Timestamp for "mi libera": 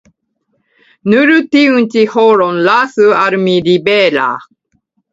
3.47-4.29